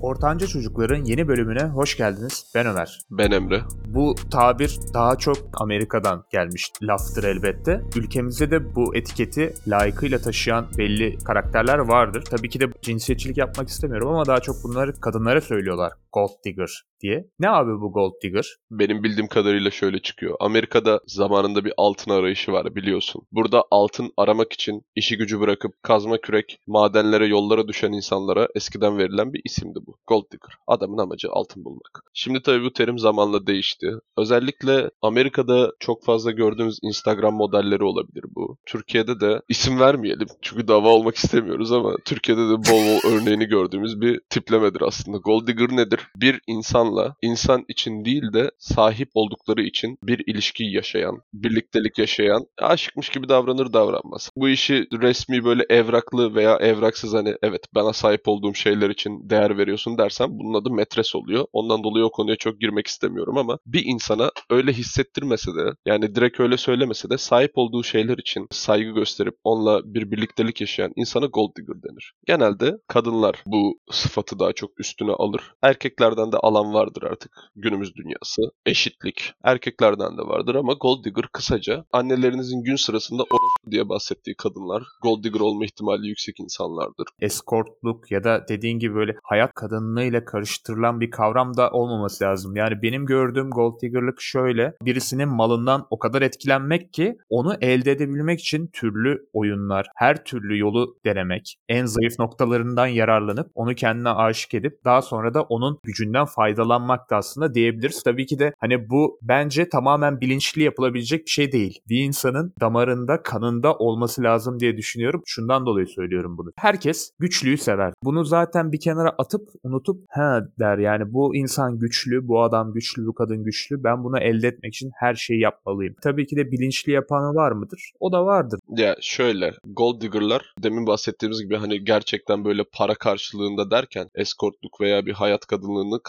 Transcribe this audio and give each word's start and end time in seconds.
Ortanca 0.00 0.46
Çocukların 0.46 1.04
yeni 1.04 1.28
bölümüne 1.28 1.62
hoş 1.62 1.96
geldiniz. 1.96 2.52
Ben 2.54 2.66
Ömer. 2.66 2.98
Ben 3.10 3.30
Emre. 3.30 3.62
Bu 3.86 4.14
tabir 4.30 4.78
daha 4.94 5.16
çok 5.16 5.36
Amerika'dan 5.52 6.24
gelmiş 6.30 6.72
laftır 6.82 7.24
elbette. 7.24 7.82
Ülkemizde 7.96 8.50
de 8.50 8.74
bu 8.74 8.96
etiketi 8.96 9.54
layıkıyla 9.66 10.18
taşıyan 10.18 10.66
belli 10.78 11.18
karakterler 11.18 11.78
vardır. 11.78 12.24
Tabii 12.30 12.48
ki 12.48 12.60
de 12.60 12.64
cinsiyetçilik 12.82 13.36
yapmak 13.36 13.68
istemiyorum 13.68 14.08
ama 14.08 14.26
daha 14.26 14.40
çok 14.40 14.56
bunları 14.64 15.00
kadınlara 15.00 15.40
söylüyorlar. 15.40 15.92
Gold 16.12 16.44
digger 16.44 16.86
diye. 17.00 17.26
Ne 17.38 17.48
abi 17.48 17.80
bu 17.80 17.92
gold 17.92 18.12
digger? 18.22 18.56
Benim 18.70 19.02
bildiğim 19.02 19.28
kadarıyla 19.28 19.70
şöyle 19.70 19.98
çıkıyor. 19.98 20.36
Amerika'da 20.40 21.00
zamanında 21.06 21.64
bir 21.64 21.72
altın 21.76 22.10
arayışı 22.10 22.52
var 22.52 22.74
biliyorsun. 22.74 23.22
Burada 23.32 23.64
altın 23.70 24.12
aramak 24.16 24.52
için 24.52 24.82
işi 24.94 25.16
gücü 25.16 25.40
bırakıp 25.40 25.82
kazma 25.82 26.18
kürek, 26.18 26.58
madenlere, 26.66 27.26
yollara 27.26 27.68
düşen 27.68 27.92
insanlara 27.92 28.48
eskiden 28.54 28.98
verilen 28.98 29.32
bir 29.32 29.40
isimdi 29.44 29.78
bu. 29.86 29.96
Gold 30.06 30.24
digger. 30.32 30.56
Adamın 30.66 30.98
amacı 30.98 31.28
altın 31.30 31.64
bulmak. 31.64 32.02
Şimdi 32.14 32.42
tabii 32.42 32.64
bu 32.64 32.72
terim 32.72 32.98
zamanla 32.98 33.46
değişti. 33.46 33.92
Özellikle 34.16 34.90
Amerika'da 35.02 35.72
çok 35.80 36.04
fazla 36.04 36.30
gördüğümüz 36.30 36.78
Instagram 36.82 37.34
modelleri 37.34 37.84
olabilir 37.84 38.24
bu. 38.34 38.56
Türkiye'de 38.66 39.20
de 39.20 39.42
isim 39.48 39.80
vermeyelim 39.80 40.28
çünkü 40.42 40.68
dava 40.68 40.88
olmak 40.88 41.16
istemiyoruz 41.16 41.72
ama 41.72 41.96
Türkiye'de 42.04 42.40
de 42.40 42.52
bol 42.52 42.86
bol 42.86 43.10
örneğini 43.10 43.46
gördüğümüz 43.46 44.00
bir 44.00 44.20
tiplemedir 44.30 44.80
aslında. 44.80 45.18
Gold 45.18 45.46
digger 45.46 45.68
nedir? 45.68 46.00
Bir 46.16 46.40
insanla 46.86 47.14
insan 47.22 47.64
için 47.68 48.04
değil 48.04 48.32
de 48.32 48.50
sahip 48.58 49.08
oldukları 49.14 49.62
için 49.62 49.98
bir 50.02 50.22
ilişki 50.26 50.64
yaşayan, 50.64 51.22
birliktelik 51.32 51.98
yaşayan, 51.98 52.46
aşıkmış 52.58 53.08
gibi 53.08 53.28
davranır 53.28 53.72
davranmaz. 53.72 54.30
Bu 54.36 54.48
işi 54.48 54.86
resmi 54.92 55.44
böyle 55.44 55.62
evraklı 55.70 56.34
veya 56.34 56.56
evraksız 56.56 57.14
hani 57.14 57.34
evet 57.42 57.60
bana 57.74 57.92
sahip 57.92 58.28
olduğum 58.28 58.54
şeyler 58.54 58.90
için 58.90 59.30
değer 59.30 59.58
veriyorsun 59.58 59.98
dersem 59.98 60.28
bunun 60.30 60.54
adı 60.60 60.70
metres 60.70 61.14
oluyor. 61.14 61.44
Ondan 61.52 61.84
dolayı 61.84 62.04
o 62.04 62.10
konuya 62.10 62.36
çok 62.36 62.60
girmek 62.60 62.86
istemiyorum 62.86 63.38
ama 63.38 63.58
bir 63.66 63.82
insana 63.84 64.30
öyle 64.50 64.72
hissettirmese 64.72 65.54
de 65.54 65.70
yani 65.86 66.14
direkt 66.14 66.40
öyle 66.40 66.56
söylemese 66.56 67.10
de 67.10 67.18
sahip 67.18 67.52
olduğu 67.54 67.84
şeyler 67.84 68.18
için 68.18 68.46
saygı 68.50 68.90
gösterip 68.90 69.34
onunla 69.44 69.80
bir 69.84 70.10
birliktelik 70.10 70.60
yaşayan 70.60 70.92
insana 70.96 71.26
gold 71.26 71.50
digger 71.58 71.82
denir. 71.82 72.12
Genelde 72.26 72.78
kadınlar 72.88 73.42
bu 73.46 73.78
sıfatı 73.90 74.38
daha 74.38 74.52
çok 74.52 74.80
üstüne 74.80 75.12
alır. 75.12 75.52
Erkeklerden 75.62 76.32
de 76.32 76.36
alan 76.36 76.74
vardır 76.76 77.02
artık 77.02 77.32
günümüz 77.56 77.94
dünyası. 77.96 78.42
Eşitlik 78.66 79.32
erkeklerden 79.44 80.18
de 80.18 80.22
vardır 80.22 80.54
ama 80.54 80.72
gold 80.72 81.04
digger 81.04 81.26
kısaca 81.32 81.84
annelerinizin 81.92 82.62
gün 82.62 82.76
sırasında 82.76 83.22
orospu 83.22 83.70
diye 83.70 83.88
bahsettiği 83.88 84.36
kadınlar 84.36 84.82
gold 85.02 85.24
digger 85.24 85.40
olma 85.40 85.64
ihtimali 85.64 86.08
yüksek 86.08 86.40
insanlardır. 86.40 87.06
Eskortluk 87.20 88.10
ya 88.10 88.24
da 88.24 88.44
dediğin 88.48 88.78
gibi 88.78 88.94
böyle 88.94 89.16
hayat 89.22 89.54
kadınlığıyla 89.54 90.24
karıştırılan 90.24 91.00
bir 91.00 91.10
kavram 91.10 91.56
da 91.56 91.70
olmaması 91.70 92.24
lazım. 92.24 92.56
Yani 92.56 92.82
benim 92.82 93.06
gördüğüm 93.06 93.50
gold 93.50 93.80
digger'lık 93.82 94.20
şöyle. 94.20 94.74
Birisinin 94.82 95.28
malından 95.28 95.86
o 95.90 95.98
kadar 95.98 96.22
etkilenmek 96.22 96.92
ki 96.92 97.16
onu 97.28 97.54
elde 97.60 97.90
edebilmek 97.90 98.40
için 98.40 98.66
türlü 98.66 99.28
oyunlar, 99.32 99.86
her 99.96 100.24
türlü 100.24 100.58
yolu 100.58 100.96
denemek, 101.04 101.56
en 101.68 101.86
zayıf 101.86 102.18
noktalarından 102.18 102.86
yararlanıp 102.86 103.50
onu 103.54 103.74
kendine 103.74 104.08
aşık 104.08 104.54
edip 104.54 104.84
daha 104.84 105.02
sonra 105.02 105.34
da 105.34 105.42
onun 105.42 105.78
gücünden 105.82 106.24
faydalanmak 106.24 106.65
da 106.68 107.16
aslında 107.16 107.54
diyebiliriz. 107.54 108.02
Tabii 108.02 108.26
ki 108.26 108.38
de 108.38 108.52
hani 108.58 108.90
bu 108.90 109.18
bence 109.22 109.68
tamamen 109.68 110.20
bilinçli 110.20 110.62
yapılabilecek 110.62 111.26
bir 111.26 111.30
şey 111.30 111.52
değil. 111.52 111.80
Bir 111.88 112.04
insanın 112.04 112.52
damarında, 112.60 113.22
kanında 113.22 113.74
olması 113.74 114.22
lazım 114.22 114.60
diye 114.60 114.76
düşünüyorum. 114.76 115.22
Şundan 115.26 115.66
dolayı 115.66 115.86
söylüyorum 115.86 116.38
bunu. 116.38 116.52
Herkes 116.56 117.10
güçlüyü 117.18 117.58
sever. 117.58 117.92
Bunu 118.04 118.24
zaten 118.24 118.72
bir 118.72 118.80
kenara 118.80 119.10
atıp 119.10 119.48
unutup 119.62 120.04
ha 120.08 120.40
der 120.58 120.78
yani 120.78 121.12
bu 121.12 121.36
insan 121.36 121.78
güçlü, 121.78 122.28
bu 122.28 122.42
adam 122.42 122.72
güçlü, 122.72 123.06
bu 123.06 123.14
kadın 123.14 123.44
güçlü. 123.44 123.84
Ben 123.84 124.04
bunu 124.04 124.18
elde 124.18 124.48
etmek 124.48 124.74
için 124.74 124.90
her 125.00 125.14
şeyi 125.14 125.40
yapmalıyım. 125.40 125.94
Tabii 126.02 126.26
ki 126.26 126.36
de 126.36 126.52
bilinçli 126.52 126.92
yapanı 126.92 127.34
var 127.34 127.52
mıdır? 127.52 127.92
O 128.00 128.12
da 128.12 128.26
vardır. 128.26 128.60
Ya 128.68 128.96
şöyle 129.00 129.52
gold 129.64 130.00
digger'lar 130.00 130.54
demin 130.62 130.86
bahsettiğimiz 130.86 131.42
gibi 131.42 131.56
hani 131.56 131.84
gerçekten 131.84 132.44
böyle 132.44 132.64
para 132.72 132.94
karşılığında 132.94 133.70
derken 133.70 134.10
eskortluk 134.14 134.80
veya 134.80 135.06
bir 135.06 135.12
hayat 135.12 135.46
kadınlığını 135.46 136.00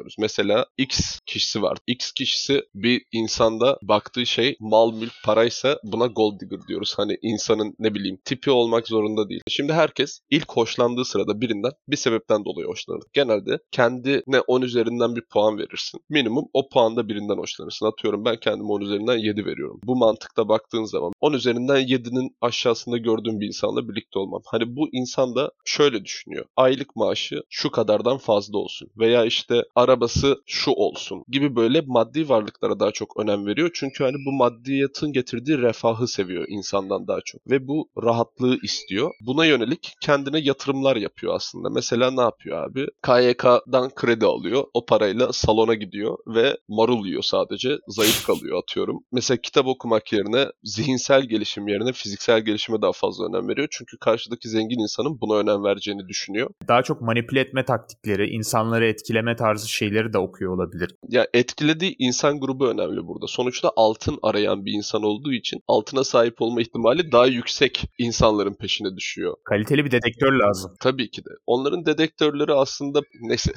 kastetmiyoruz. 0.00 0.14
Mesela 0.18 0.66
X 0.78 1.20
kişisi 1.26 1.62
var. 1.62 1.78
X 1.86 2.12
kişisi 2.12 2.62
bir 2.74 3.02
insanda 3.12 3.78
baktığı 3.82 4.26
şey 4.26 4.56
mal 4.60 4.92
mülk 4.92 5.12
paraysa 5.24 5.78
buna 5.84 6.06
gold 6.06 6.40
digger 6.40 6.60
diyoruz. 6.68 6.94
Hani 6.96 7.18
insanın 7.22 7.74
ne 7.78 7.94
bileyim 7.94 8.18
tipi 8.24 8.50
olmak 8.50 8.88
zorunda 8.88 9.28
değil. 9.28 9.40
Şimdi 9.48 9.72
herkes 9.72 10.20
ilk 10.30 10.52
hoşlandığı 10.52 11.04
sırada 11.04 11.40
birinden 11.40 11.72
bir 11.88 11.96
sebepten 11.96 12.44
dolayı 12.44 12.66
hoşlanır. 12.66 13.02
Genelde 13.12 13.58
kendine 13.72 14.40
10 14.40 14.62
üzerinden 14.62 15.16
bir 15.16 15.22
puan 15.32 15.58
verirsin. 15.58 16.00
Minimum 16.08 16.44
o 16.52 16.68
puanda 16.68 17.08
birinden 17.08 17.36
hoşlanırsın. 17.36 17.86
Atıyorum 17.86 18.24
ben 18.24 18.36
kendime 18.36 18.72
10 18.72 18.80
üzerinden 18.80 19.18
7 19.18 19.46
veriyorum. 19.46 19.80
Bu 19.84 19.96
mantıkta 19.96 20.48
baktığın 20.48 20.84
zaman 20.84 21.12
10 21.20 21.32
üzerinden 21.32 21.80
7'nin 21.80 22.36
aşağısında 22.40 22.98
gördüğüm 22.98 23.40
bir 23.40 23.46
insanla 23.46 23.88
birlikte 23.88 24.18
olmam. 24.18 24.42
Hani 24.46 24.76
bu 24.76 24.88
insan 24.92 25.34
da 25.34 25.50
şöyle 25.64 26.04
düşünüyor. 26.04 26.44
Aylık 26.56 26.96
maaşı 26.96 27.42
şu 27.50 27.70
kadardan 27.70 28.18
fazla 28.18 28.58
olsun 28.58 28.88
veya 28.98 29.24
işte 29.24 29.62
arabası 29.90 30.42
şu 30.46 30.70
olsun 30.70 31.24
gibi 31.28 31.56
böyle 31.56 31.82
maddi 31.86 32.28
varlıklara 32.28 32.80
daha 32.80 32.90
çok 32.90 33.20
önem 33.20 33.46
veriyor. 33.46 33.70
Çünkü 33.74 34.04
hani 34.04 34.16
bu 34.26 34.32
maddiyatın 34.32 35.12
getirdiği 35.12 35.58
refahı 35.58 36.08
seviyor 36.08 36.44
insandan 36.48 37.08
daha 37.08 37.20
çok 37.24 37.50
ve 37.50 37.68
bu 37.68 37.88
rahatlığı 38.02 38.58
istiyor. 38.62 39.10
Buna 39.26 39.46
yönelik 39.46 39.94
kendine 40.00 40.38
yatırımlar 40.40 40.96
yapıyor 40.96 41.34
aslında. 41.34 41.70
Mesela 41.70 42.10
ne 42.10 42.20
yapıyor 42.20 42.64
abi? 42.64 42.86
KYK'dan 43.02 43.90
kredi 43.94 44.26
alıyor. 44.26 44.64
O 44.74 44.86
parayla 44.86 45.32
salona 45.32 45.74
gidiyor 45.74 46.18
ve 46.26 46.56
marul 46.68 47.06
yiyor 47.06 47.22
sadece. 47.22 47.78
Zayıf 47.88 48.26
kalıyor 48.26 48.58
atıyorum. 48.62 49.04
Mesela 49.12 49.38
kitap 49.40 49.66
okumak 49.66 50.12
yerine 50.12 50.46
zihinsel 50.64 51.22
gelişim 51.22 51.68
yerine 51.68 51.92
fiziksel 51.92 52.40
gelişime 52.40 52.82
daha 52.82 52.92
fazla 52.92 53.26
önem 53.26 53.48
veriyor. 53.48 53.68
Çünkü 53.70 53.98
karşıdaki 53.98 54.48
zengin 54.48 54.78
insanın 54.78 55.20
buna 55.20 55.36
önem 55.36 55.64
vereceğini 55.64 56.08
düşünüyor. 56.08 56.50
Daha 56.68 56.82
çok 56.82 57.00
manipüle 57.00 57.40
etme 57.40 57.64
taktikleri, 57.64 58.30
insanları 58.30 58.86
etkileme 58.86 59.36
tarzı 59.36 59.68
şeyleri 59.80 60.12
de 60.12 60.18
okuyor 60.18 60.54
olabilir. 60.54 60.94
Ya 61.08 61.26
etkilediği 61.34 61.96
insan 61.98 62.40
grubu 62.40 62.66
önemli 62.66 63.06
burada. 63.06 63.26
Sonuçta 63.26 63.72
altın 63.76 64.18
arayan 64.22 64.64
bir 64.64 64.72
insan 64.72 65.02
olduğu 65.02 65.32
için 65.32 65.60
altına 65.68 66.04
sahip 66.04 66.42
olma 66.42 66.60
ihtimali 66.60 67.12
daha 67.12 67.26
yüksek 67.26 67.84
insanların 67.98 68.54
peşine 68.54 68.96
düşüyor. 68.96 69.34
Kaliteli 69.44 69.84
bir 69.84 69.90
dedektör 69.90 70.32
lazım. 70.32 70.74
Tabii 70.80 71.10
ki 71.10 71.24
de. 71.24 71.30
Onların 71.46 71.86
dedektörleri 71.86 72.52
aslında 72.52 73.00
neyse 73.20 73.52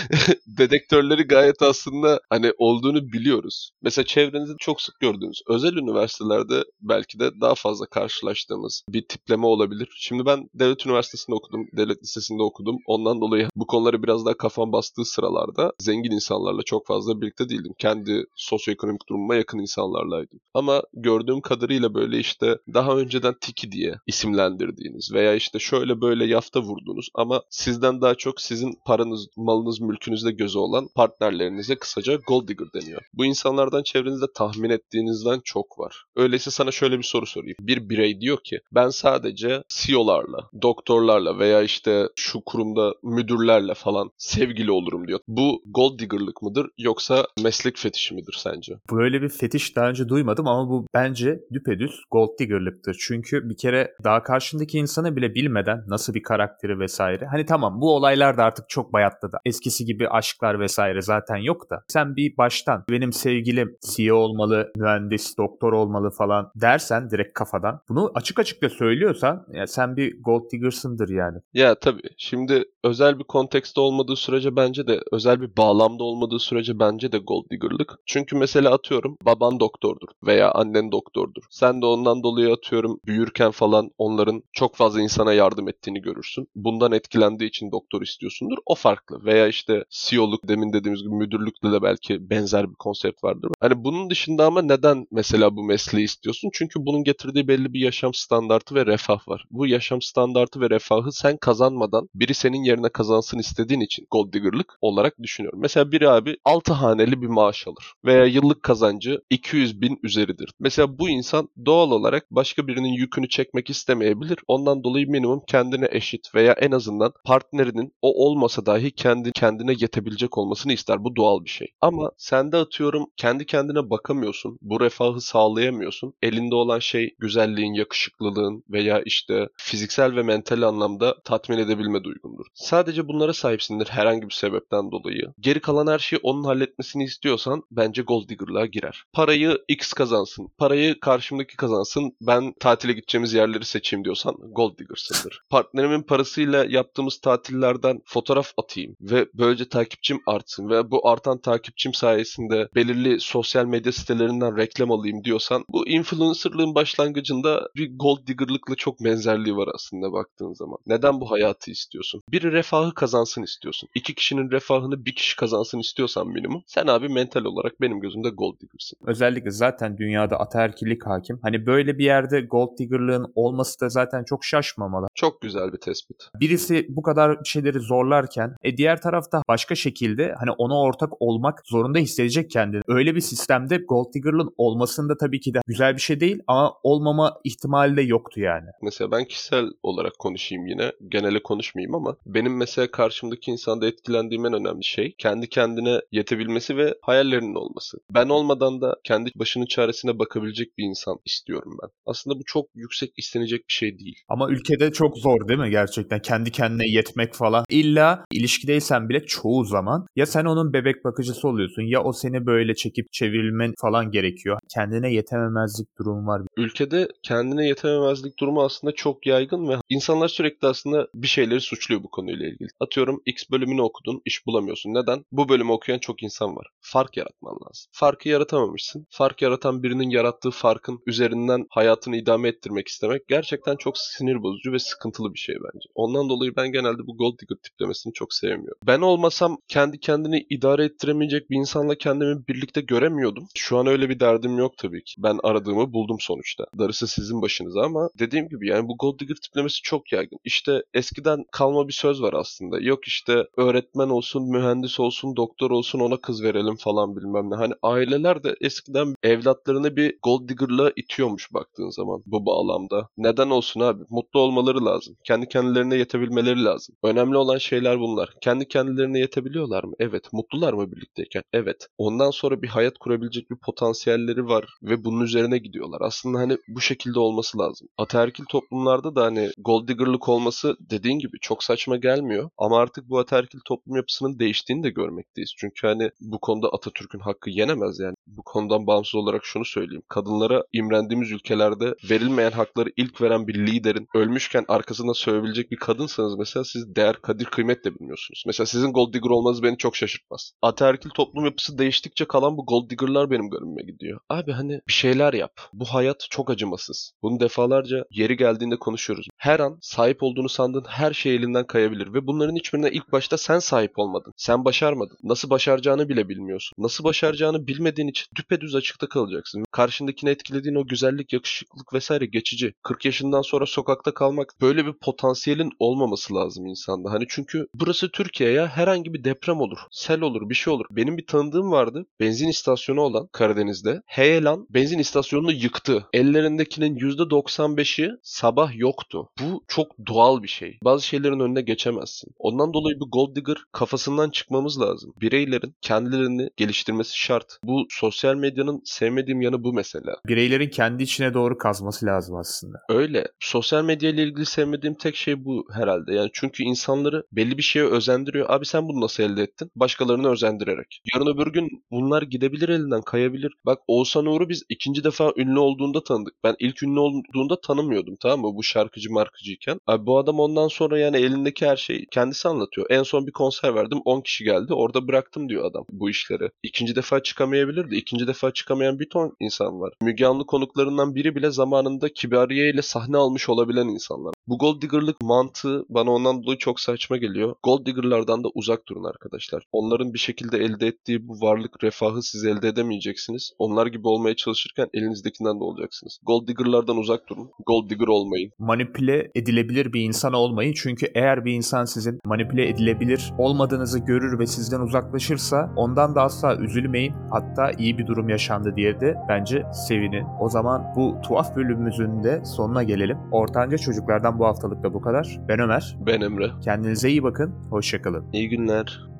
dedektörleri 0.58 1.22
gayet 1.22 1.62
aslında 1.62 2.20
hani 2.30 2.52
olduğunu 2.58 3.12
biliyoruz. 3.12 3.70
Mesela 3.82 4.04
çevrenizde 4.04 4.54
çok 4.58 4.80
sık 4.80 5.00
gördüğünüz 5.00 5.42
özel 5.48 5.72
üniversitelerde 5.72 6.64
belki 6.80 7.18
de 7.18 7.30
daha 7.40 7.54
fazla 7.54 7.86
karşılaştığımız 7.86 8.84
bir 8.88 9.08
tipleme 9.08 9.46
olabilir. 9.46 9.88
Şimdi 9.96 10.26
ben 10.26 10.48
devlet 10.54 10.86
üniversitesinde 10.86 11.36
okudum, 11.36 11.66
devlet 11.76 12.02
lisesinde 12.02 12.42
okudum. 12.42 12.76
Ondan 12.86 13.20
dolayı 13.20 13.48
bu 13.56 13.66
konulara 13.66 14.02
biraz 14.02 14.26
daha 14.26 14.34
kafam 14.34 14.72
bastığı 14.72 15.04
sıralarda 15.04 15.61
zengin 15.78 16.10
insanlarla 16.10 16.62
çok 16.62 16.86
fazla 16.86 17.20
birlikte 17.20 17.48
değildim. 17.48 17.74
Kendi 17.78 18.24
sosyoekonomik 18.36 19.08
durumuma 19.08 19.34
yakın 19.34 19.58
insanlarlaydım. 19.58 20.40
Ama 20.54 20.82
gördüğüm 20.92 21.40
kadarıyla 21.40 21.94
böyle 21.94 22.18
işte 22.18 22.58
daha 22.74 22.96
önceden 22.96 23.34
tiki 23.40 23.72
diye 23.72 23.94
isimlendirdiğiniz 24.06 25.12
veya 25.12 25.34
işte 25.34 25.58
şöyle 25.58 26.00
böyle 26.00 26.24
yafta 26.24 26.60
vurduğunuz 26.60 27.08
ama 27.14 27.42
sizden 27.50 28.00
daha 28.00 28.14
çok 28.14 28.40
sizin 28.40 28.78
paranız, 28.86 29.26
malınız, 29.36 29.80
mülkünüzde 29.80 30.30
gözü 30.30 30.58
olan 30.58 30.88
partnerlerinize 30.94 31.76
kısaca 31.76 32.18
gold 32.26 32.48
digger 32.48 32.66
deniyor. 32.74 33.02
Bu 33.12 33.24
insanlardan 33.24 33.82
çevrenizde 33.82 34.26
tahmin 34.34 34.70
ettiğinizden 34.70 35.40
çok 35.44 35.78
var. 35.78 36.04
Öyleyse 36.16 36.50
sana 36.50 36.70
şöyle 36.70 36.98
bir 36.98 37.02
soru 37.02 37.26
sorayım. 37.26 37.56
Bir 37.60 37.88
birey 37.88 38.20
diyor 38.20 38.38
ki 38.44 38.60
ben 38.72 38.88
sadece 38.88 39.62
CEO'larla, 39.68 40.48
doktorlarla 40.62 41.38
veya 41.38 41.62
işte 41.62 42.08
şu 42.16 42.40
kurumda 42.40 42.94
müdürlerle 43.02 43.74
falan 43.74 44.10
sevgili 44.18 44.70
olurum 44.70 45.08
diyor. 45.08 45.20
Bu 45.28 45.51
gold 45.66 45.98
digger'lık 45.98 46.42
mıdır 46.42 46.70
yoksa 46.78 47.26
meslek 47.42 47.78
fetişi 47.78 48.14
midir 48.14 48.36
sence? 48.38 48.74
Böyle 48.92 49.22
bir 49.22 49.28
fetiş 49.28 49.76
daha 49.76 49.88
önce 49.88 50.08
duymadım 50.08 50.46
ama 50.46 50.70
bu 50.70 50.86
bence 50.94 51.40
düpedüz 51.52 52.02
gold 52.10 52.38
digger'lıktır. 52.38 52.96
Çünkü 53.00 53.48
bir 53.48 53.56
kere 53.56 53.94
daha 54.04 54.22
karşındaki 54.22 54.78
insanı 54.78 55.16
bile 55.16 55.34
bilmeden 55.34 55.84
nasıl 55.88 56.14
bir 56.14 56.22
karakteri 56.22 56.78
vesaire. 56.78 57.26
Hani 57.26 57.46
tamam 57.46 57.80
bu 57.80 57.94
olaylar 57.96 58.38
da 58.38 58.44
artık 58.44 58.68
çok 58.68 58.92
bayatladı. 58.92 59.38
Eskisi 59.44 59.82
eskisi 59.82 59.84
gibi 59.84 60.08
aşklar 60.08 60.60
vesaire 60.60 61.00
zaten 61.00 61.36
yok 61.36 61.70
da 61.70 61.82
sen 61.88 62.16
bir 62.16 62.36
baştan 62.36 62.84
benim 62.90 63.12
sevgilim 63.12 63.76
CEO 63.94 64.16
olmalı, 64.16 64.72
mühendis, 64.76 65.38
doktor 65.38 65.72
olmalı 65.72 66.10
falan 66.10 66.50
dersen 66.54 67.10
direkt 67.10 67.34
kafadan 67.34 67.80
bunu 67.88 68.10
açık 68.14 68.38
açık 68.38 68.62
da 68.62 68.68
söylüyorsan 68.68 69.46
ya 69.52 69.66
sen 69.66 69.96
bir 69.96 70.22
gold 70.22 70.50
digger'sındır 70.50 71.08
yani. 71.08 71.38
Ya 71.54 71.74
tabii. 71.74 72.10
Şimdi 72.16 72.64
özel 72.84 73.18
bir 73.18 73.24
kontekste 73.24 73.80
olmadığı 73.80 74.16
sürece 74.16 74.56
bence 74.56 74.86
de 74.86 75.00
özel 75.12 75.31
bir 75.40 75.56
bağlamda 75.56 76.04
olmadığı 76.04 76.38
sürece 76.38 76.78
bence 76.78 77.12
de 77.12 77.18
gold 77.18 77.50
digger'lık. 77.50 77.98
Çünkü 78.06 78.36
mesela 78.36 78.70
atıyorum 78.72 79.16
baban 79.22 79.60
doktordur 79.60 80.08
veya 80.26 80.52
annen 80.52 80.92
doktordur. 80.92 81.42
Sen 81.50 81.82
de 81.82 81.86
ondan 81.86 82.22
dolayı 82.22 82.52
atıyorum 82.52 83.00
büyürken 83.06 83.50
falan 83.50 83.90
onların 83.98 84.42
çok 84.52 84.76
fazla 84.76 85.00
insana 85.00 85.32
yardım 85.32 85.68
ettiğini 85.68 86.02
görürsün. 86.02 86.48
Bundan 86.56 86.92
etkilendiği 86.92 87.48
için 87.48 87.72
doktor 87.72 88.02
istiyorsundur. 88.02 88.58
O 88.66 88.74
farklı. 88.74 89.24
Veya 89.24 89.48
işte 89.48 89.84
CEO'luk 89.90 90.48
demin 90.48 90.72
dediğimiz 90.72 91.02
gibi 91.02 91.14
müdürlükle 91.14 91.72
de 91.72 91.82
belki 91.82 92.30
benzer 92.30 92.70
bir 92.70 92.74
konsept 92.74 93.24
vardır. 93.24 93.50
Hani 93.60 93.84
bunun 93.84 94.10
dışında 94.10 94.46
ama 94.46 94.62
neden 94.62 95.06
mesela 95.10 95.56
bu 95.56 95.62
mesleği 95.64 96.04
istiyorsun? 96.04 96.50
Çünkü 96.52 96.86
bunun 96.86 97.04
getirdiği 97.04 97.48
belli 97.48 97.72
bir 97.72 97.80
yaşam 97.80 98.14
standartı 98.14 98.74
ve 98.74 98.86
refah 98.86 99.28
var. 99.28 99.44
Bu 99.50 99.66
yaşam 99.66 100.02
standartı 100.02 100.60
ve 100.60 100.70
refahı 100.70 101.12
sen 101.12 101.36
kazanmadan 101.36 102.08
biri 102.14 102.34
senin 102.34 102.64
yerine 102.64 102.88
kazansın 102.88 103.38
istediğin 103.38 103.80
için 103.80 104.06
gold 104.10 104.32
digger'lık 104.32 104.78
olarak 104.80 105.21
düşünüyorum. 105.22 105.60
Mesela 105.62 105.92
biri 105.92 106.08
abi 106.08 106.36
6 106.44 106.72
haneli 106.72 107.22
bir 107.22 107.26
maaş 107.26 107.66
alır 107.68 107.92
veya 108.04 108.24
yıllık 108.24 108.62
kazancı 108.62 109.22
200 109.30 109.80
bin 109.80 110.00
üzeridir. 110.02 110.50
Mesela 110.60 110.98
bu 110.98 111.08
insan 111.08 111.48
doğal 111.66 111.90
olarak 111.90 112.30
başka 112.30 112.66
birinin 112.66 112.92
yükünü 112.92 113.28
çekmek 113.28 113.70
istemeyebilir. 113.70 114.38
Ondan 114.48 114.84
dolayı 114.84 115.10
minimum 115.10 115.42
kendine 115.46 115.88
eşit 115.90 116.34
veya 116.34 116.52
en 116.52 116.70
azından 116.70 117.12
partnerinin 117.24 117.92
o 118.02 118.26
olmasa 118.26 118.66
dahi 118.66 118.90
kendi 118.90 119.32
kendine 119.32 119.72
yetebilecek 119.72 120.38
olmasını 120.38 120.72
ister. 120.72 121.04
Bu 121.04 121.16
doğal 121.16 121.44
bir 121.44 121.50
şey. 121.50 121.68
Ama 121.80 122.10
sende 122.16 122.56
atıyorum 122.56 123.06
kendi 123.16 123.46
kendine 123.46 123.90
bakamıyorsun. 123.90 124.58
Bu 124.62 124.80
refahı 124.80 125.20
sağlayamıyorsun. 125.20 126.14
Elinde 126.22 126.54
olan 126.54 126.78
şey 126.78 127.14
güzelliğin, 127.18 127.74
yakışıklılığın 127.74 128.64
veya 128.70 129.02
işte 129.04 129.48
fiziksel 129.56 130.16
ve 130.16 130.22
mental 130.22 130.62
anlamda 130.62 131.22
tatmin 131.24 131.58
edebilme 131.58 132.04
duygundur. 132.04 132.46
Sadece 132.54 133.08
bunlara 133.08 133.32
sahipsindir 133.32 133.86
herhangi 133.86 134.22
bir 134.22 134.34
sebepten 134.34 134.90
dolayı. 134.90 135.11
Geri 135.40 135.60
kalan 135.60 135.86
her 135.86 135.98
şeyi 135.98 136.20
onun 136.22 136.44
halletmesini 136.44 137.04
istiyorsan 137.04 137.62
bence 137.70 138.02
gold 138.02 138.28
digger'lığa 138.28 138.66
girer. 138.66 139.04
Parayı 139.12 139.58
X 139.68 139.92
kazansın. 139.92 140.48
Parayı 140.58 141.00
karşımdaki 141.00 141.56
kazansın. 141.56 142.16
Ben 142.20 142.54
tatile 142.60 142.92
gideceğimiz 142.92 143.34
yerleri 143.34 143.64
seçeyim 143.64 144.04
diyorsan 144.04 144.34
gold 144.50 144.78
digger'sındır. 144.78 145.42
Partnerimin 145.50 146.02
parasıyla 146.02 146.64
yaptığımız 146.68 147.20
tatillerden 147.20 148.00
fotoğraf 148.04 148.52
atayım 148.56 148.96
ve 149.00 149.26
böylece 149.34 149.68
takipçim 149.68 150.20
artsın 150.26 150.68
ve 150.68 150.90
bu 150.90 151.08
artan 151.08 151.38
takipçim 151.38 151.94
sayesinde 151.94 152.68
belirli 152.74 153.20
sosyal 153.20 153.64
medya 153.64 153.92
sitelerinden 153.92 154.56
reklam 154.56 154.90
alayım 154.90 155.24
diyorsan 155.24 155.64
bu 155.68 155.88
influencerlığın 155.88 156.74
başlangıcında 156.74 157.68
bir 157.76 157.98
gold 157.98 158.26
digger'lıkla 158.26 158.74
çok 158.74 159.04
benzerliği 159.04 159.56
var 159.56 159.68
aslında 159.74 160.12
baktığın 160.12 160.52
zaman. 160.52 160.78
Neden 160.86 161.20
bu 161.20 161.30
hayatı 161.30 161.70
istiyorsun? 161.70 162.22
Biri 162.28 162.52
refahı 162.52 162.94
kazansın 162.94 163.42
istiyorsun. 163.42 163.88
İki 163.94 164.14
kişinin 164.14 164.50
refahını 164.50 165.01
bir 165.06 165.14
kişi 165.14 165.36
kazansın 165.36 165.78
istiyorsan 165.78 166.28
minimum. 166.28 166.62
Sen 166.66 166.86
abi 166.86 167.08
mental 167.08 167.44
olarak 167.44 167.80
benim 167.80 168.00
gözümde 168.00 168.28
gold 168.28 168.60
digger'sın. 168.60 168.98
Özellikle 169.06 169.50
zaten 169.50 169.98
dünyada 169.98 170.36
ataerkillik 170.36 171.06
hakim. 171.06 171.38
Hani 171.42 171.66
böyle 171.66 171.98
bir 171.98 172.04
yerde 172.04 172.40
gold 172.40 172.78
digger'lığın 172.78 173.32
olması 173.34 173.80
da 173.80 173.88
zaten 173.88 174.24
çok 174.24 174.44
şaşmamalı. 174.44 175.06
Çok 175.14 175.42
güzel 175.42 175.72
bir 175.72 175.78
tespit. 175.78 176.16
Birisi 176.40 176.86
bu 176.88 177.02
kadar 177.02 177.38
şeyleri 177.44 177.80
zorlarken 177.80 178.56
e 178.62 178.76
diğer 178.76 179.00
tarafta 179.00 179.42
başka 179.48 179.74
şekilde 179.74 180.34
hani 180.38 180.50
ona 180.50 180.80
ortak 180.80 181.22
olmak 181.22 181.62
zorunda 181.64 181.98
hissedecek 181.98 182.50
kendini. 182.50 182.82
Öyle 182.88 183.14
bir 183.14 183.20
sistemde 183.20 183.76
gold 183.76 184.14
digger'lığın 184.14 184.54
olmasında 184.56 185.16
tabii 185.16 185.40
ki 185.40 185.54
de 185.54 185.60
güzel 185.66 185.94
bir 185.94 186.00
şey 186.00 186.20
değil 186.20 186.38
ama 186.46 186.74
olmama 186.82 187.40
ihtimali 187.44 187.96
de 187.96 188.02
yoktu 188.02 188.40
yani. 188.40 188.66
Mesela 188.82 189.10
ben 189.10 189.24
kişisel 189.24 189.66
olarak 189.82 190.18
konuşayım 190.18 190.66
yine. 190.66 190.92
Genele 191.08 191.42
konuşmayayım 191.42 191.94
ama 191.94 192.16
benim 192.26 192.56
mesela 192.56 192.90
karşımdaki 192.90 193.50
insanda 193.50 193.86
etkilendiğim 193.86 194.46
en 194.46 194.52
önemli 194.52 194.84
şey 194.84 194.91
kendi 195.18 195.48
kendine 195.48 196.00
yetebilmesi 196.12 196.76
ve 196.76 196.94
hayallerinin 197.02 197.54
olması. 197.54 197.98
Ben 198.14 198.28
olmadan 198.28 198.80
da 198.80 198.96
kendi 199.04 199.30
başının 199.36 199.66
çaresine 199.66 200.18
bakabilecek 200.18 200.78
bir 200.78 200.84
insan 200.84 201.18
istiyorum 201.24 201.78
ben. 201.82 201.88
Aslında 202.06 202.38
bu 202.38 202.42
çok 202.46 202.66
yüksek 202.74 203.10
istenecek 203.16 203.60
bir 203.60 203.72
şey 203.72 203.98
değil. 203.98 204.16
Ama 204.28 204.50
ülkede 204.50 204.92
çok 204.92 205.18
zor 205.18 205.48
değil 205.48 205.60
mi 205.60 205.70
gerçekten? 205.70 206.22
Kendi 206.22 206.50
kendine 206.50 206.86
yetmek 206.86 207.34
falan. 207.34 207.64
İlla 207.70 208.24
ilişkideysen 208.32 209.08
bile 209.08 209.26
çoğu 209.26 209.64
zaman 209.64 210.06
ya 210.16 210.26
sen 210.26 210.44
onun 210.44 210.72
bebek 210.72 211.04
bakıcısı 211.04 211.48
oluyorsun 211.48 211.82
ya 211.82 212.02
o 212.02 212.12
seni 212.12 212.46
böyle 212.46 212.74
çekip 212.74 213.12
çevrilmen 213.12 213.74
falan 213.80 214.10
gerekiyor. 214.10 214.58
Kendine 214.74 215.12
yetememezlik 215.12 215.88
durumu 215.98 216.26
var. 216.26 216.42
Ülkede 216.56 217.08
kendine 217.22 217.66
yetememezlik 217.66 218.38
durumu 218.40 218.62
aslında 218.62 218.94
çok 218.94 219.26
yaygın 219.26 219.68
ve 219.68 219.76
insanlar 219.88 220.28
sürekli 220.28 220.68
aslında 220.68 221.08
bir 221.14 221.26
şeyleri 221.26 221.60
suçluyor 221.60 222.02
bu 222.02 222.10
konuyla 222.10 222.46
ilgili. 222.46 222.68
Atıyorum 222.80 223.22
X 223.26 223.50
bölümünü 223.50 223.82
okudun, 223.82 224.22
iş 224.24 224.46
bulamıyorsun. 224.46 224.81
Neden? 224.86 225.24
Bu 225.32 225.48
bölümü 225.48 225.72
okuyan 225.72 225.98
çok 225.98 226.22
insan 226.22 226.56
var. 226.56 226.66
Fark 226.80 227.16
yaratman 227.16 227.54
lazım. 227.54 227.90
Farkı 227.92 228.28
yaratamamışsın. 228.28 229.06
Fark 229.10 229.42
yaratan 229.42 229.82
birinin 229.82 230.10
yarattığı 230.10 230.50
farkın 230.50 231.02
üzerinden 231.06 231.66
hayatını 231.70 232.16
idame 232.16 232.48
ettirmek 232.48 232.88
istemek 232.88 233.28
gerçekten 233.28 233.76
çok 233.76 233.98
sinir 233.98 234.42
bozucu 234.42 234.72
ve 234.72 234.78
sıkıntılı 234.78 235.34
bir 235.34 235.38
şey 235.38 235.54
bence. 235.54 235.88
Ondan 235.94 236.28
dolayı 236.28 236.56
ben 236.56 236.72
genelde 236.72 237.06
bu 237.06 237.16
gold 237.16 237.38
digger 237.38 237.56
tiplemesini 237.62 238.12
çok 238.12 238.34
sevmiyorum. 238.34 238.78
Ben 238.86 239.00
olmasam 239.00 239.58
kendi 239.68 240.00
kendini 240.00 240.46
idare 240.50 240.84
ettiremeyecek 240.84 241.50
bir 241.50 241.56
insanla 241.56 241.94
kendimi 241.94 242.46
birlikte 242.48 242.80
göremiyordum. 242.80 243.46
Şu 243.54 243.78
an 243.78 243.86
öyle 243.86 244.08
bir 244.08 244.20
derdim 244.20 244.58
yok 244.58 244.76
tabii 244.78 245.04
ki. 245.04 245.14
Ben 245.18 245.38
aradığımı 245.42 245.92
buldum 245.92 246.16
sonuçta. 246.20 246.64
Darısı 246.78 247.06
sizin 247.08 247.42
başınıza 247.42 247.80
ama 247.82 248.08
dediğim 248.18 248.48
gibi 248.48 248.68
yani 248.68 248.88
bu 248.88 248.96
gold 248.96 249.18
digger 249.18 249.36
tiplemesi 249.36 249.82
çok 249.82 250.12
yaygın. 250.12 250.38
İşte 250.44 250.82
eskiden 250.94 251.44
kalma 251.52 251.88
bir 251.88 251.92
söz 251.92 252.22
var 252.22 252.32
aslında. 252.32 252.80
Yok 252.80 253.04
işte 253.04 253.44
öğretmen 253.56 254.08
olsun, 254.08 254.50
mühendis 254.50 254.71
olsun, 254.98 255.36
doktor 255.36 255.70
olsun 255.70 256.00
ona 256.00 256.16
kız 256.16 256.42
verelim 256.42 256.76
falan 256.76 257.16
bilmem 257.16 257.50
ne. 257.50 257.54
Hani 257.54 257.72
aileler 257.82 258.42
de 258.44 258.54
eskiden 258.60 259.14
evlatlarını 259.22 259.96
bir 259.96 260.18
gold 260.22 260.48
digger'la 260.48 260.92
itiyormuş 260.96 261.54
baktığın 261.54 261.90
zaman 261.90 262.22
bu 262.26 262.46
bağlamda. 262.46 263.08
Neden 263.16 263.50
olsun 263.50 263.80
abi? 263.80 264.02
Mutlu 264.10 264.40
olmaları 264.40 264.84
lazım. 264.84 265.16
Kendi 265.24 265.48
kendilerine 265.48 265.96
yetebilmeleri 265.96 266.64
lazım. 266.64 266.96
Önemli 267.02 267.36
olan 267.36 267.58
şeyler 267.58 268.00
bunlar. 268.00 268.34
Kendi 268.42 268.68
kendilerine 268.68 269.18
yetebiliyorlar 269.18 269.84
mı? 269.84 269.92
Evet. 269.98 270.32
Mutlular 270.32 270.72
mı 270.72 270.92
birlikteyken? 270.92 271.42
Evet. 271.52 271.86
Ondan 271.98 272.30
sonra 272.30 272.62
bir 272.62 272.68
hayat 272.68 272.98
kurabilecek 272.98 273.50
bir 273.50 273.56
potansiyelleri 273.56 274.46
var 274.46 274.64
ve 274.82 275.04
bunun 275.04 275.20
üzerine 275.20 275.58
gidiyorlar. 275.58 276.00
Aslında 276.00 276.38
hani 276.38 276.58
bu 276.68 276.80
şekilde 276.80 277.18
olması 277.18 277.58
lazım. 277.58 277.88
Ataerkil 277.98 278.44
toplumlarda 278.44 279.14
da 279.14 279.24
hani 279.24 279.50
gold 279.58 279.88
digger'lık 279.88 280.28
olması 280.28 280.76
dediğin 280.80 281.18
gibi 281.18 281.38
çok 281.40 281.64
saçma 281.64 281.96
gelmiyor. 281.96 282.50
Ama 282.58 282.78
artık 282.78 283.08
bu 283.10 283.18
ataerkil 283.18 283.58
toplum 283.64 283.96
yapısının 283.96 284.38
değiştiğini 284.62 284.82
de 284.82 284.90
görmekteyiz. 284.90 285.54
Çünkü 285.56 285.86
hani 285.86 286.10
bu 286.20 286.38
konuda 286.40 286.68
Atatürk'ün 286.68 287.18
hakkı 287.18 287.50
yenemez 287.50 288.00
yani. 288.00 288.14
Bu 288.26 288.42
konudan 288.42 288.86
bağımsız 288.86 289.14
olarak 289.14 289.44
şunu 289.44 289.64
söyleyeyim. 289.64 290.02
Kadınlara 290.08 290.62
imrendiğimiz 290.72 291.30
ülkelerde 291.30 291.94
verilmeyen 292.10 292.50
hakları 292.50 292.90
ilk 292.96 293.20
veren 293.22 293.46
bir 293.46 293.66
liderin 293.66 294.06
ölmüşken 294.14 294.64
arkasında 294.68 295.14
sövebilecek 295.14 295.70
bir 295.70 295.76
kadınsanız 295.76 296.38
mesela 296.38 296.64
siz 296.64 296.96
değer, 296.96 297.16
kadir, 297.22 297.44
kıymet 297.44 297.84
de 297.84 297.94
bilmiyorsunuz. 297.94 298.44
Mesela 298.46 298.66
sizin 298.66 298.92
gold 298.92 299.14
digger 299.14 299.30
olmanız 299.30 299.62
beni 299.62 299.78
çok 299.78 299.96
şaşırtmaz. 299.96 300.52
Ataerkil 300.62 301.10
toplum 301.10 301.44
yapısı 301.44 301.78
değiştikçe 301.78 302.24
kalan 302.24 302.56
bu 302.56 302.66
gold 302.66 302.90
digger'lar 302.90 303.30
benim 303.30 303.50
gönlüme 303.50 303.82
gidiyor. 303.82 304.20
Abi 304.28 304.52
hani 304.52 304.80
bir 304.88 304.92
şeyler 304.92 305.32
yap. 305.32 305.52
Bu 305.72 305.84
hayat 305.84 306.26
çok 306.30 306.50
acımasız. 306.50 307.12
Bunu 307.22 307.40
defalarca 307.40 308.04
yeri 308.10 308.36
geldiğinde 308.36 308.76
konuşuyoruz. 308.76 309.26
Her 309.36 309.60
an 309.60 309.78
sahip 309.80 310.22
olduğunu 310.22 310.48
sandığın 310.48 310.84
her 310.88 311.12
şey 311.12 311.34
elinden 311.34 311.66
kayabilir 311.66 312.14
ve 312.14 312.26
bunların 312.26 312.56
hiçbirine 312.56 312.90
ilk 312.90 313.12
başta 313.12 313.38
sen 313.38 313.58
sahip 313.58 313.98
olmadın. 313.98 314.32
Sen 314.42 314.64
başarmadın. 314.64 315.18
Nasıl 315.22 315.50
başaracağını 315.50 316.08
bile 316.08 316.28
bilmiyorsun. 316.28 316.74
Nasıl 316.78 317.04
başaracağını 317.04 317.66
bilmediğin 317.66 318.08
için 318.08 318.26
düpedüz 318.36 318.74
açıkta 318.74 319.08
kalacaksın. 319.08 319.64
Karşındakini 319.70 320.30
etkilediğin 320.30 320.74
o 320.74 320.86
güzellik, 320.86 321.32
yakışıklılık 321.32 321.92
vesaire 321.94 322.26
geçici. 322.26 322.74
40 322.82 323.04
yaşından 323.04 323.42
sonra 323.42 323.66
sokakta 323.66 324.14
kalmak 324.14 324.54
böyle 324.60 324.86
bir 324.86 324.92
potansiyelin 324.92 325.70
olmaması 325.78 326.34
lazım 326.34 326.66
insanda. 326.66 327.12
Hani 327.12 327.24
çünkü 327.28 327.66
burası 327.74 328.10
Türkiye 328.10 328.50
ya 328.50 328.66
herhangi 328.68 329.14
bir 329.14 329.24
deprem 329.24 329.60
olur, 329.60 329.78
sel 329.90 330.20
olur, 330.20 330.48
bir 330.48 330.54
şey 330.54 330.72
olur. 330.72 330.86
Benim 330.90 331.18
bir 331.18 331.26
tanıdığım 331.26 331.70
vardı. 331.70 332.06
Benzin 332.20 332.48
istasyonu 332.48 333.00
olan 333.00 333.28
Karadeniz'de. 333.32 334.02
Heyelan 334.06 334.66
benzin 334.70 334.98
istasyonunu 334.98 335.52
yıktı. 335.52 336.06
Ellerindekinin 336.12 336.96
%95'i 336.96 338.10
sabah 338.22 338.78
yoktu. 338.78 339.28
Bu 339.40 339.64
çok 339.68 340.06
doğal 340.06 340.42
bir 340.42 340.48
şey. 340.48 340.78
Bazı 340.84 341.06
şeylerin 341.06 341.40
önüne 341.40 341.60
geçemezsin. 341.60 342.30
Ondan 342.38 342.72
dolayı 342.72 343.00
bu 343.00 343.10
gold 343.10 343.36
digger 343.36 343.56
kafasından 343.72 344.31
çıkmamız 344.32 344.80
lazım. 344.80 345.14
Bireylerin 345.20 345.74
kendilerini 345.80 346.50
geliştirmesi 346.56 347.18
şart. 347.18 347.58
Bu 347.64 347.86
sosyal 347.90 348.34
medyanın 348.34 348.82
sevmediğim 348.84 349.42
yanı 349.42 349.64
bu 349.64 349.72
mesela. 349.72 350.16
Bireylerin 350.26 350.68
kendi 350.68 351.02
içine 351.02 351.34
doğru 351.34 351.58
kazması 351.58 352.06
lazım 352.06 352.36
aslında. 352.36 352.78
Öyle. 352.88 353.28
Sosyal 353.40 353.84
medya 353.84 354.10
ile 354.10 354.22
ilgili 354.22 354.46
sevmediğim 354.46 354.94
tek 354.94 355.16
şey 355.16 355.44
bu 355.44 355.66
herhalde. 355.72 356.14
Yani 356.14 356.30
çünkü 356.32 356.62
insanları 356.62 357.24
belli 357.32 357.58
bir 357.58 357.62
şeye 357.62 357.84
özendiriyor. 357.84 358.50
Abi 358.50 358.66
sen 358.66 358.88
bunu 358.88 359.00
nasıl 359.00 359.22
elde 359.22 359.42
ettin? 359.42 359.70
Başkalarını 359.76 360.28
özendirerek. 360.30 361.00
Yarın 361.14 361.34
öbür 361.34 361.52
gün 361.52 361.84
bunlar 361.90 362.22
gidebilir 362.22 362.68
elinden, 362.68 363.02
kayabilir. 363.02 363.52
Bak 363.66 363.78
Oğuzhan 363.86 364.26
Uğur'u 364.26 364.48
biz 364.48 364.62
ikinci 364.68 365.04
defa 365.04 365.32
ünlü 365.36 365.58
olduğunda 365.58 366.04
tanıdık. 366.04 366.34
Ben 366.44 366.56
ilk 366.58 366.82
ünlü 366.82 367.00
olduğunda 367.00 367.60
tanımıyordum 367.60 368.16
tamam 368.22 368.40
mı? 368.40 368.56
Bu 368.56 368.62
şarkıcı 368.62 369.12
markıcıyken. 369.12 369.78
Abi 369.86 370.06
bu 370.06 370.18
adam 370.18 370.40
ondan 370.40 370.68
sonra 370.68 370.98
yani 370.98 371.16
elindeki 371.16 371.66
her 371.66 371.76
şeyi 371.76 372.06
kendisi 372.10 372.48
anlatıyor. 372.48 372.86
En 372.90 373.02
son 373.02 373.26
bir 373.26 373.32
konser 373.32 373.74
verdim 373.74 373.98
10 374.04 374.20
kişi 374.22 374.44
geldi. 374.44 374.74
Orada 374.74 375.08
bıraktım 375.08 375.48
diyor 375.48 375.64
adam 375.64 375.84
bu 375.90 376.10
işleri. 376.10 376.48
İkinci 376.62 376.96
defa 376.96 377.22
çıkamayabilirdi. 377.22 377.96
İkinci 377.96 378.26
defa 378.26 378.50
çıkamayan 378.52 378.98
bir 378.98 379.08
ton 379.10 379.36
insan 379.40 379.80
var. 379.80 379.92
Müge 380.02 380.26
Anlı 380.26 380.46
konuklarından 380.46 381.14
biri 381.14 381.34
bile 381.34 381.50
zamanında 381.50 382.08
Kibariye 382.12 382.70
ile 382.70 382.82
sahne 382.82 383.16
almış 383.16 383.48
olabilen 383.48 383.88
insanlar. 383.88 384.34
Bu 384.46 384.58
gold 384.58 384.82
digger'lık 384.82 385.22
mantığı 385.22 385.84
bana 385.88 386.10
ondan 386.10 386.42
dolayı 386.42 386.58
çok 386.58 386.80
saçma 386.80 387.16
geliyor. 387.16 387.54
Gold 387.62 387.86
digger'lardan 387.86 388.44
da 388.44 388.48
uzak 388.54 388.88
durun 388.88 389.04
arkadaşlar. 389.04 389.62
Onların 389.72 390.14
bir 390.14 390.18
şekilde 390.18 390.58
elde 390.58 390.86
ettiği 390.86 391.28
bu 391.28 391.32
varlık, 391.40 391.84
refahı 391.84 392.22
siz 392.22 392.44
elde 392.44 392.68
edemeyeceksiniz. 392.68 393.52
Onlar 393.58 393.86
gibi 393.86 394.08
olmaya 394.08 394.36
çalışırken 394.36 394.88
elinizdekinden 394.94 395.60
de 395.60 395.64
olacaksınız. 395.64 396.18
Gold 396.26 396.48
digger'lardan 396.48 396.96
uzak 396.96 397.28
durun. 397.28 397.50
Gold 397.66 397.90
digger 397.90 398.06
olmayın. 398.06 398.50
manipüle 398.58 399.30
edilebilir 399.34 399.92
bir 399.92 400.00
insan 400.00 400.32
olmayın. 400.32 400.74
Çünkü 400.76 401.06
eğer 401.14 401.44
bir 401.44 401.52
insan 401.52 401.84
sizin 401.84 402.18
manipüle 402.24 402.68
edilebilir 402.68 403.32
olmadığınızı 403.38 403.98
görür 404.12 404.38
ve 404.38 404.46
sizden 404.46 404.80
uzaklaşırsa 404.80 405.70
ondan 405.76 406.14
da 406.14 406.22
asla 406.22 406.56
üzülmeyin. 406.56 407.14
Hatta 407.30 407.70
iyi 407.70 407.98
bir 407.98 408.06
durum 408.06 408.28
yaşandı 408.28 408.76
diye 408.76 409.00
de 409.00 409.16
bence 409.28 409.66
sevinin. 409.72 410.26
O 410.40 410.48
zaman 410.48 410.92
bu 410.96 411.16
tuhaf 411.22 411.56
bölümümüzün 411.56 412.22
de 412.22 412.44
sonuna 412.44 412.82
gelelim. 412.82 413.18
Ortanca 413.30 413.78
çocuklardan 413.78 414.38
bu 414.38 414.46
haftalık 414.46 414.82
da 414.82 414.94
bu 414.94 415.00
kadar. 415.00 415.40
Ben 415.48 415.58
Ömer. 415.58 415.96
Ben 416.06 416.20
Emre. 416.20 416.50
Kendinize 416.60 417.10
iyi 417.10 417.22
bakın. 417.22 417.54
Hoşçakalın. 417.70 418.24
İyi 418.32 418.48
günler. 418.48 419.11